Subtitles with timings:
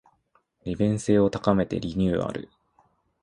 [0.63, 2.49] 利便性を高めてリニューアル